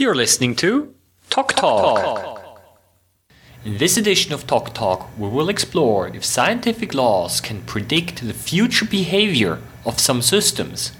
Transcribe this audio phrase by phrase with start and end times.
[0.00, 0.94] You're listening to
[1.28, 2.64] Talk Talk.
[3.66, 8.32] In this edition of Talk Talk, we will explore if scientific laws can predict the
[8.32, 10.92] future behavior of some systems.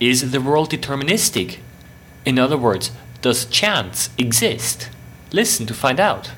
[0.00, 1.60] Is the world deterministic?
[2.26, 2.90] In other words,
[3.22, 4.90] does chance exist?
[5.32, 6.30] Listen to find out.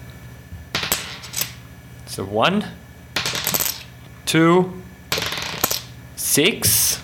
[2.07, 2.65] So, one,
[4.25, 4.73] two,
[6.15, 7.03] six.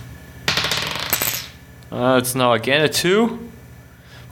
[1.91, 3.51] Uh, it's now again a two.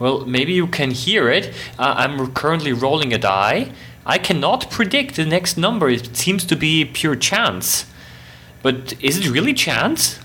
[0.02, 1.54] Well, maybe you can hear it.
[1.78, 3.70] Uh, I'm currently rolling a die.
[4.04, 5.88] I cannot predict the next number.
[5.88, 7.86] It seems to be pure chance.
[8.62, 10.18] But is it really chance?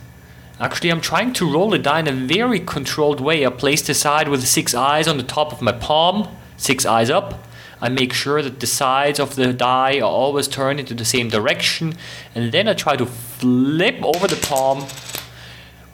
[0.60, 3.46] Actually, I'm trying to roll a die in a very controlled way.
[3.46, 7.12] I place the side with six eyes on the top of my palm, six eyes
[7.12, 7.46] up.
[7.80, 11.30] I make sure that the sides of the die are always turned into the same
[11.30, 11.94] direction,
[12.34, 14.88] and then I try to flip over the palm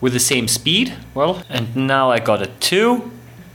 [0.00, 0.94] with the same speed.
[1.12, 3.10] Well, and now I got a 2,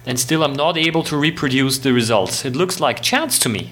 [0.05, 2.45] and still I'm not able to reproduce the results.
[2.45, 3.71] It looks like chance to me.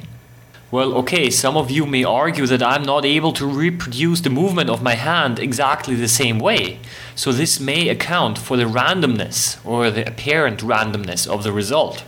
[0.70, 4.70] Well, okay, some of you may argue that I'm not able to reproduce the movement
[4.70, 6.80] of my hand exactly the same way.
[7.16, 12.04] So this may account for the randomness or the apparent randomness of the result.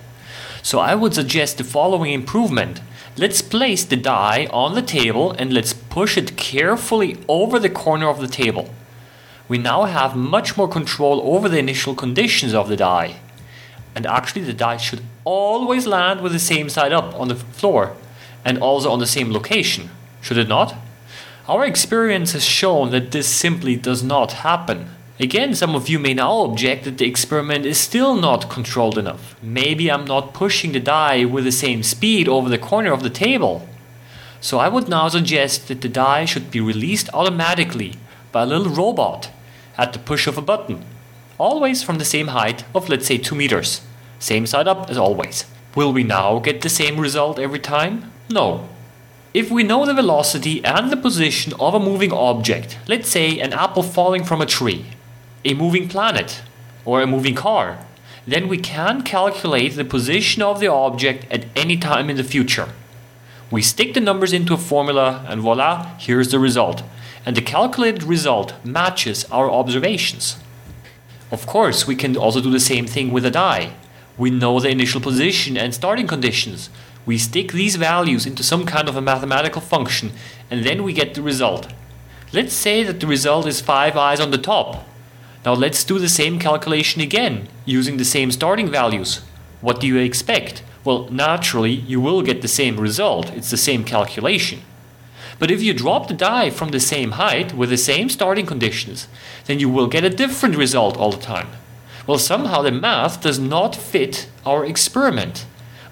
[0.62, 2.82] So I would suggest the following improvement.
[3.16, 8.10] Let's place the die on the table and let's push it carefully over the corner
[8.10, 8.70] of the table.
[9.48, 13.22] We now have much more control over the initial conditions of the die.
[13.96, 17.96] And actually the die should always land with the same side up on the floor
[18.46, 19.90] and also on the same location,
[20.22, 20.76] should it not?
[21.48, 24.90] Our experience has shown that this simply does not happen.
[25.20, 29.36] Again, some of you may now object that the experiment is still not controlled enough.
[29.42, 33.10] Maybe I'm not pushing the die with the same speed over the corner of the
[33.10, 33.68] table.
[34.40, 37.96] So I would now suggest that the die should be released automatically
[38.32, 39.30] by a little robot
[39.78, 40.86] at the push of a button.
[41.40, 43.80] Always from the same height of let's say 2 meters.
[44.20, 45.46] Same side up as always.
[45.74, 48.12] Will we now get the same result every time?
[48.30, 48.68] No.
[49.34, 53.54] If we know the velocity and the position of a moving object, let's say an
[53.54, 54.88] apple falling from a tree,
[55.46, 56.42] a moving planet,
[56.84, 57.86] or a moving car,
[58.28, 62.68] then we can calculate the position of the object at any time in the future.
[63.50, 66.84] We stick the numbers into a formula and voila, here's the result.
[67.26, 70.36] And the calculated result matches our observations.
[71.32, 73.74] Of course, we can also do the same thing with a die.
[74.18, 76.70] We know the initial position and starting conditions,
[77.10, 80.12] we stick these values into some kind of a mathematical function
[80.52, 81.68] and then we get the result.
[82.32, 84.88] Let's say that the result is 5 eyes on the top.
[85.44, 89.22] Now let's do the same calculation again using the same starting values.
[89.62, 90.62] What do you expect?
[90.84, 93.32] Well, naturally, you will get the same result.
[93.32, 94.62] It's the same calculation.
[95.40, 99.08] But if you drop the die from the same height with the same starting conditions,
[99.46, 101.48] then you will get a different result all the time.
[102.06, 105.46] Well, somehow the math does not fit our experiment.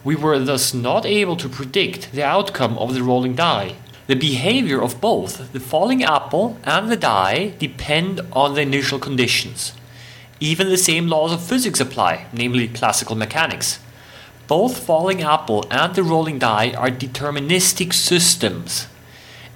[0.04, 3.76] We were thus not able to predict the outcome of the rolling die.
[4.08, 9.74] The behavior of both the falling apple and the die depend on the initial conditions.
[10.40, 13.80] Even the same laws of physics apply, namely classical mechanics.
[14.48, 18.88] Both falling apple and the rolling die are deterministic systems.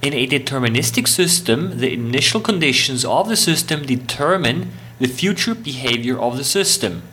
[0.02, 6.38] In a deterministic system, the initial conditions of the system determine the future behavior of
[6.38, 7.04] the system.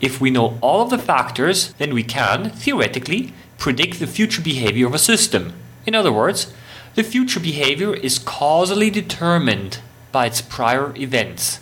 [0.00, 4.88] If we know all of the factors, then we can, theoretically, predict the future behavior
[4.88, 5.52] of a system.
[5.86, 6.52] In other words,
[6.96, 9.78] the future behavior is causally determined
[10.10, 11.60] by its prior events,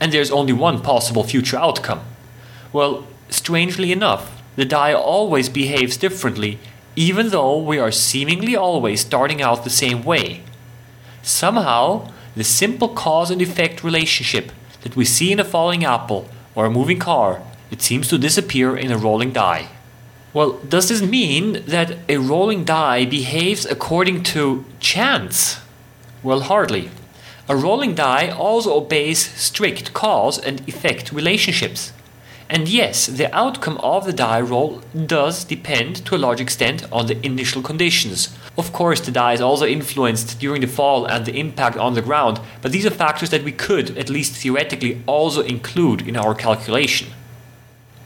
[0.00, 2.00] and there's only one possible future outcome.
[2.72, 6.58] Well, strangely enough, the die always behaves differently,
[6.96, 10.42] even though we are seemingly always starting out the same way.
[11.22, 14.52] Somehow, the simple cause and effect relationship
[14.82, 18.76] that we see in a falling apple or a moving car it seems to disappear
[18.76, 19.68] in a rolling die.
[20.32, 25.60] Well, does this mean that a rolling die behaves according to chance?
[26.22, 26.90] Well, hardly.
[27.48, 31.92] A rolling die also obeys strict cause and effect relationships.
[32.52, 37.06] And yes, the outcome of the die roll does depend to a large extent on
[37.06, 38.36] the initial conditions.
[38.58, 42.02] Of course, the die is also influenced during the fall and the impact on the
[42.02, 46.34] ground, but these are factors that we could, at least theoretically, also include in our
[46.34, 47.12] calculation.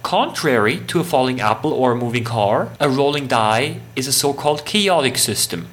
[0.02, 4.34] Contrary to a falling apple or a moving car, a rolling die is a so
[4.34, 5.68] called chaotic system.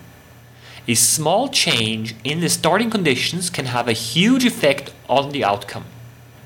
[0.87, 5.83] A small change in the starting conditions can have a huge effect on the outcome.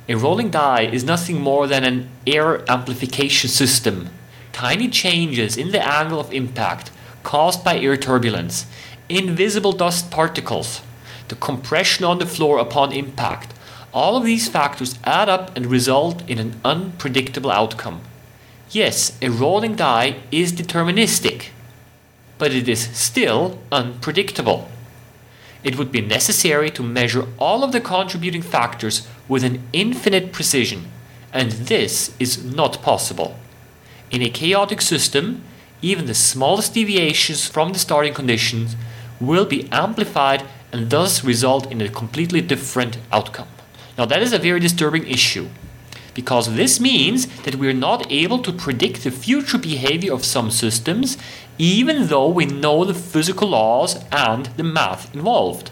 [0.07, 4.09] A rolling die is nothing more than an error amplification system.
[4.53, 6.91] Tiny changes in the angle of impact
[7.23, 8.67] caused by air turbulence,
[9.09, 10.81] invisible dust particles,
[11.27, 13.53] the compression on the floor upon impact,
[13.93, 18.01] all of these factors add up and result in an unpredictable outcome.
[18.69, 21.47] yes, a rolling die is deterministic,
[22.37, 24.69] but it is still unpredictable.
[25.65, 30.91] It would be necessary to measure all of the contributing factors with an infinite precision,
[31.33, 33.35] and this is not possible.
[34.11, 35.41] In a chaotic system,
[35.81, 38.75] even the smallest deviations from the starting conditions
[39.19, 43.47] will be amplified and thus result in a completely different outcome.
[43.97, 45.49] Now, that is a very disturbing issue
[46.15, 50.49] because this means that we are not able to predict the future behavior of some
[50.49, 51.17] systems,
[51.59, 55.69] even though we know the physical laws and the math involved.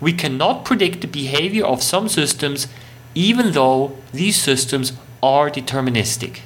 [0.00, 2.66] We cannot predict the behavior of some systems,
[3.14, 6.40] even though these systems are deterministic.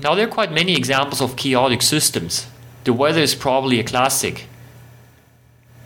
[0.00, 2.46] Now, there are quite many examples of chaotic systems.
[2.84, 4.46] The weather is probably a classic.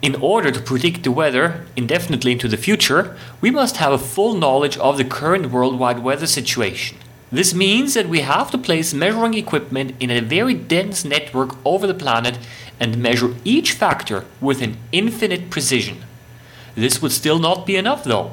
[0.03, 4.35] In order to predict the weather indefinitely into the future, we must have a full
[4.35, 6.99] knowledge of the current worldwide weather situation.
[7.33, 11.87] This means that we have to place measuring equipment in a very dense network over
[11.87, 12.39] the planet
[12.79, 16.05] and measure each factor with an infinite precision.
[16.77, 18.33] This would still not be enough though.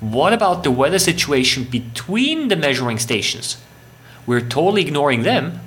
[0.00, 3.56] What about the weather situation between the measuring stations?
[4.26, 5.60] We're totally ignoring them.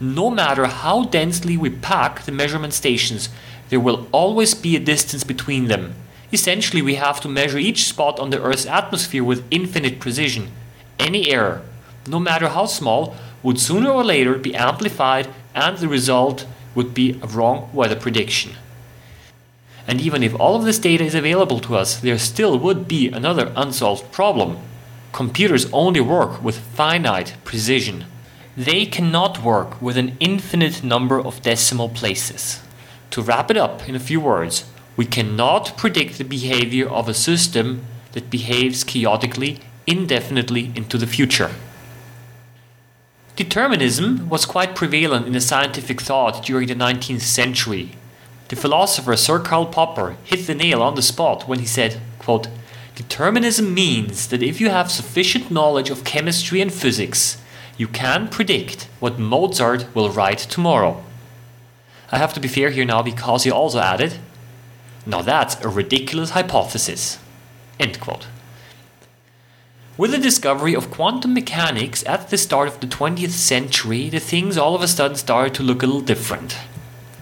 [0.00, 3.28] No matter how densely we pack the measurement stations,
[3.68, 5.94] there will always be a distance between them.
[6.32, 10.48] Essentially, we have to measure each spot on the Earth's atmosphere with infinite precision.
[10.98, 11.62] Any error,
[12.10, 17.18] no matter how small, would sooner or later be amplified, and the result would be
[17.22, 18.52] a wrong weather prediction.
[19.86, 23.08] And even if all of this data is available to us, there still would be
[23.08, 24.58] another unsolved problem.
[25.12, 28.04] Computers only work with finite precision.
[28.56, 32.60] They cannot work with an infinite number of decimal places.
[33.12, 34.64] To wrap it up in a few words,
[34.96, 41.50] we cannot predict the behavior of a system that behaves chaotically indefinitely into the future.
[43.40, 47.92] Determinism was quite prevalent in the scientific thought during the 19th century.
[48.48, 52.48] The philosopher Sir Karl Popper hit the nail on the spot when he said, quote,
[52.96, 57.40] Determinism means that if you have sufficient knowledge of chemistry and physics,
[57.78, 61.02] you can predict what Mozart will write tomorrow.
[62.12, 64.18] I have to be fair here now because he also added,
[65.06, 67.18] Now that's a ridiculous hypothesis.
[67.78, 68.26] End quote.
[69.96, 74.56] With the discovery of quantum mechanics at the start of the 20th century, the things
[74.56, 76.56] all of a sudden started to look a little different.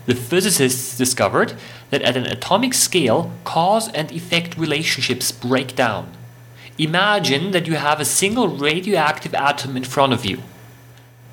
[0.07, 1.55] The physicists discovered
[1.91, 6.13] that at an atomic scale, cause and effect relationships break down.
[6.77, 10.43] Imagine that you have a single radioactive atom in front of you.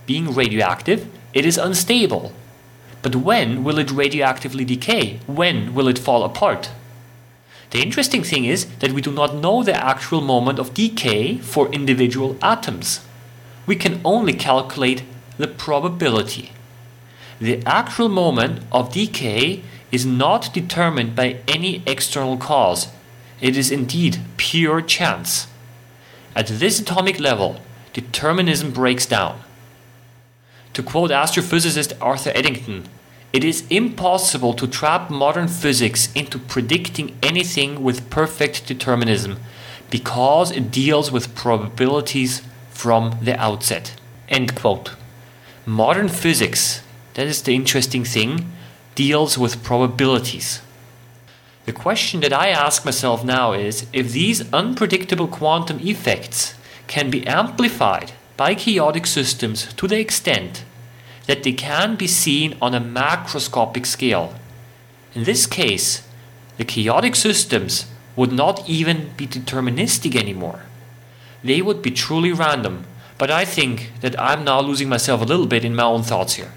[0.05, 2.33] Being radioactive, it is unstable.
[3.01, 5.19] But when will it radioactively decay?
[5.27, 6.71] When will it fall apart?
[7.75, 11.67] The interesting thing is that we do not know the actual moment of decay for
[11.73, 13.01] individual atoms.
[13.65, 15.03] We can only calculate
[15.37, 16.53] the probability.
[17.41, 19.61] The actual moment of decay
[19.91, 22.87] is not determined by any external cause.
[23.41, 25.47] It is indeed pure chance.
[26.33, 27.59] At this atomic level,
[27.91, 29.41] determinism breaks down.
[30.75, 32.87] To quote astrophysicist Arthur Eddington,
[33.35, 39.37] it is impossible to trap modern physics into predicting anything with perfect determinism
[39.89, 43.99] because it deals with probabilities from the outset.
[44.29, 44.95] End quote.
[45.65, 46.81] Modern physics,
[47.15, 48.53] that is the interesting thing,
[48.95, 50.61] deals with probabilities.
[51.65, 56.55] The question that I ask myself now is if these unpredictable quantum effects
[56.87, 60.63] can be amplified by chaotic systems to the extent
[61.27, 64.33] that they can be seen on a macroscopic scale.
[65.13, 66.07] In this case,
[66.57, 70.63] the chaotic systems would not even be deterministic anymore.
[71.43, 72.85] They would be truly random,
[73.17, 76.35] but I think that I'm now losing myself a little bit in my own thoughts
[76.35, 76.51] here.